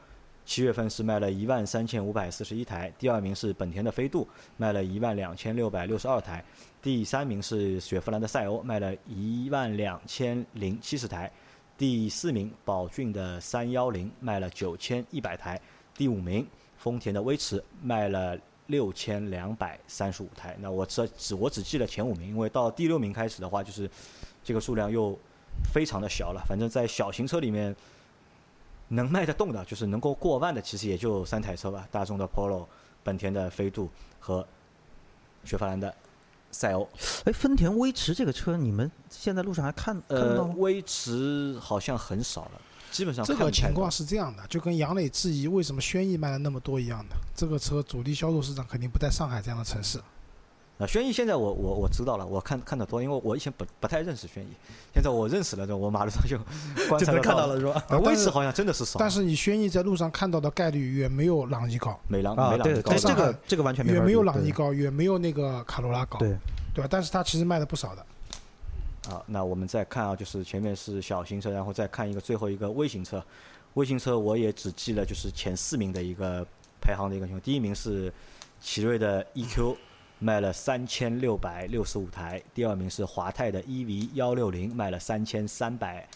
[0.44, 6.44] 七月份是卖了一万三千五百四十一台，第二名是本田的飞度，卖了一万两千六百六十二台，
[6.80, 11.30] 第三名是雪佛兰的赛欧，卖了一万两千零七十台，
[11.76, 15.60] 第四名宝骏的三幺零卖了九千一百台，
[15.94, 16.46] 第五名
[16.82, 18.36] 丰田的威驰卖了
[18.68, 20.56] 六千两百三十五台。
[20.60, 23.88] 那我这只我只记了前五名，因为到第六名开始的话，就是
[24.42, 25.16] 这个数量又
[25.74, 26.42] 非常的小了。
[26.48, 27.76] 反正在小型车里面
[28.88, 32.64] 能卖得动的，就是能够过万的，其实也就三台车吧：大众的 Polo、
[33.04, 34.46] 本田的飞度和
[35.44, 35.94] 雪佛兰的
[36.50, 36.88] 赛欧。
[37.24, 42.60] 哎，丰田威驰这个车，你们现在路上还看看到吗？，威驰好像很少了。
[42.90, 49.98] 基本上这个情况是这样的，就跟杨磊质疑为什么轩逸卖了那么多一样的，这个车主力销售市场肯定不在上海这样的城市。
[50.78, 54.48] 啊，轩逸现在我我我知道了，我看看得多，因为我以前不不太认识轩逸，
[54.94, 56.38] 现在我认识了，我马路上就
[56.88, 57.46] 观察就能看到。
[57.46, 57.72] 了是吧？
[57.72, 66.30] 啊，但是威驰好像真的是少，但是你轩逸在路上看到的概率远没有朗逸高，美朗啊，对，美高这个这个完全没有远没有朗逸高，远没有那个卡罗拉高，对，
[66.74, 66.88] 对吧？
[66.90, 68.04] 但是它其实卖的不少的。
[69.08, 73.24] 啊，那我们再看啊，就是前面是小型车，然后再看一个最后一个微型车。
[73.74, 76.46] 微型车我也只记了就是前四名的一个
[76.80, 77.40] 排行的一个情况。
[77.40, 78.12] 第一名是
[78.60, 79.76] 奇瑞的 EQ，
[80.18, 86.06] 卖了三千六百六十五台；第二名是华泰的 EV 幺六零，卖了三千三百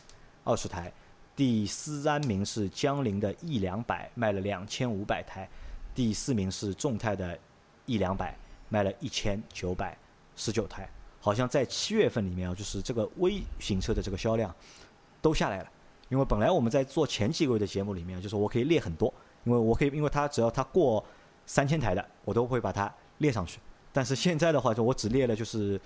[0.42, 0.90] 二十台；
[1.34, 5.48] 第三名是江铃的 E 两百，卖了两千五百台；
[5.94, 7.38] 第四名是众泰的
[7.86, 8.36] E 两百，
[8.68, 9.96] 卖了一千九百
[10.36, 10.86] 十九台。
[11.24, 14.54] 好像在七月份里面啊，就是这个微型车的这个销量
[15.22, 15.70] 都下来了。
[16.10, 19.12] 因为本来我们在做前几个月的节目里面，就是我可以列很多，
[19.44, 21.02] 因为我可以，因为它只要它过
[21.46, 23.58] 三千台的，我都会把它列上去。
[23.90, 25.80] 但是现在的话，就我只列了就是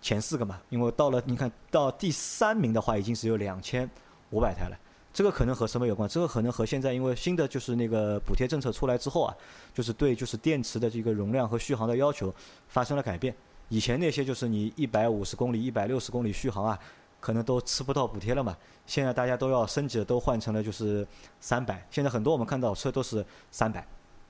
[0.00, 3.90] 前四个嘛，因为到了你看到第三名的话，已经只有两千
[4.30, 4.78] 五百台了。
[5.12, 6.08] 这个可能和什么有关？
[6.08, 9.36] 这个可能和现在因为新的就是那个补贴政策出来之后啊，
[9.74, 12.32] 就是对就是电池的这个容量和续航的要求
[12.68, 13.34] 发生了改变。
[13.70, 16.78] 以前那些就是你一百五十公里、一百六十公里续航啊，
[17.18, 18.54] 可能都吃不到补贴了嘛。
[18.84, 21.06] 现在大家都要升级了，都换成了就是
[21.40, 21.82] 三百。
[21.90, 23.86] 现在很多我们看到车都是三百，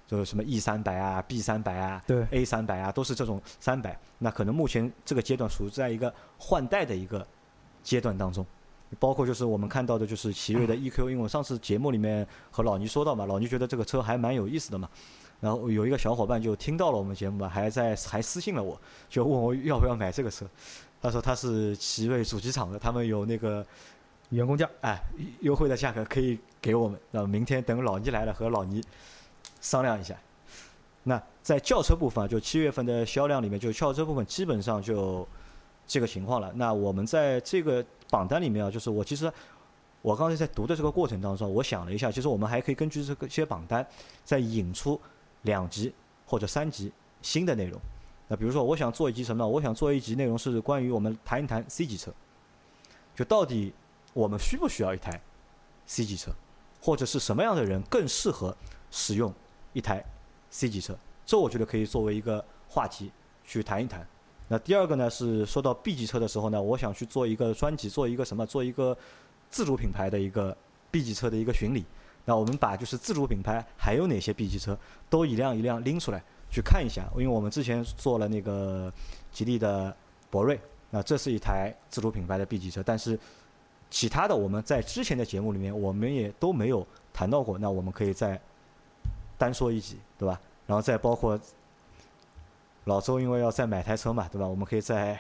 [0.07, 3.99] 就是什么 E 三百啊、B 三百啊、对 A 三百啊，都是这种三百。
[4.19, 7.27] 那可能目前这个阶段处在一个换代的一个
[7.83, 8.47] 阶段当中。
[8.99, 14.89] 包括就是我们看到的，就是奇瑞的 EQ，因为我上次节目里面和老倪说到嘛，老倪觉得这个车还蛮有意思的嘛。
[15.41, 18.79] 然后有一个小伙伴就听到了我们节目嘛，还在还私信了我，
[19.09, 20.47] 就问我要不要买这个车。
[21.03, 23.67] 他说他是奇瑞主机厂的，他们有那个
[24.29, 25.03] 员工价，哎
[25.41, 27.01] 优惠的价格可以给我们。
[27.11, 28.85] 那明天等老倪来了，和老倪
[29.63, 30.15] 商量一下。
[31.03, 35.27] 那在轿车部分啊，就七月份的销量里面，就轿车部分基本上就
[35.87, 36.53] 这个情况了。
[36.55, 39.33] 那我们在这个榜单里面啊，就是我其实
[40.03, 43.87] 我刚才在读的这个过程当中，我想了一下，其实我们还可以根据这个些榜单，
[44.23, 45.01] 再引出
[45.43, 45.93] 两集
[46.27, 47.81] 或者三集新的内容。
[48.29, 49.47] 那比如说，我想做一集什么？
[49.47, 52.13] 我想做一集内容是关于我们谈一谈 C 级车，
[53.15, 53.73] 就到底
[54.13, 55.21] 我们需不需要一台
[55.87, 56.31] C 级车，
[56.81, 58.57] 或者是什么样的人更适合
[58.91, 59.35] 使用
[59.73, 60.05] 一台
[60.51, 60.97] C 级车？
[61.27, 63.11] 这我觉得可以作为一个话题
[63.45, 64.07] 去谈一谈。
[64.47, 68.47] 那第二个呢是说到 B 级车的时候呢，我想去做一个专辑，做一个什么？
[68.47, 68.97] 做一个
[69.49, 70.57] 自主品牌的一个
[70.91, 71.85] B 级车的一个巡礼。
[72.25, 78.93] 那我们把就是自主品牌还有哪些 B 级车都一辆一辆拎出来去看一下，因为我们之前做了那个
[79.33, 79.95] 吉利的
[80.31, 80.61] 博瑞，
[80.91, 83.19] 那这是一台自主品牌的 B 级车，但是
[83.89, 88.41] 其他的我们在之前的节目里面我们也都没有谈到过，那我们可以再
[89.37, 90.41] 单说一集，对吧？
[90.67, 91.39] 然后再包括
[92.85, 94.47] 老周因为要再买台车嘛，对吧？
[94.47, 95.19] 我们可以在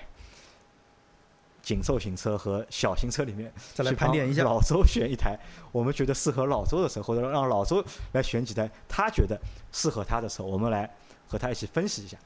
[1.70, 5.38] 紧凑型车和小型车里面再来盘点一下老周选一台
[5.70, 9.40] 我们觉得适合老周的车，或者让老周来选几台他觉得
[9.70, 10.90] 适合他的车，我们来
[11.28, 12.18] 和他一起分析一下，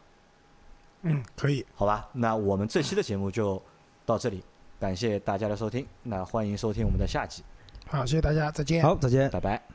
[1.02, 1.66] 嗯，可以。
[1.74, 2.08] 好吧？
[2.14, 3.62] 那我们这期的节目就
[4.06, 4.42] 到这里，
[4.80, 7.42] 感谢大家的收听，那欢迎收听我们的下集，
[7.86, 8.82] 好，谢谢大家，再见。
[8.82, 9.30] 好，再见。
[9.30, 9.73] 拜拜。